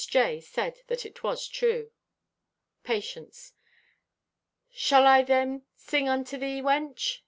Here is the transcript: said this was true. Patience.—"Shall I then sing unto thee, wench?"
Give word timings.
said 0.41 0.81
this 0.87 1.05
was 1.21 1.47
true. 1.47 1.91
Patience.—"Shall 2.83 5.05
I 5.05 5.21
then 5.21 5.61
sing 5.75 6.09
unto 6.09 6.37
thee, 6.39 6.59
wench?" 6.59 7.19